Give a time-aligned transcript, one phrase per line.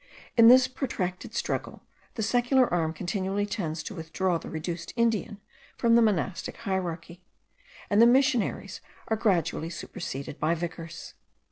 [0.35, 1.83] In this protracted struggle,
[2.15, 5.39] the secular arm continually tends to withdraw the reduced Indian
[5.77, 7.21] from the monastic hierarchy,
[7.87, 11.13] and the missionaries are gradually superseded by vicars.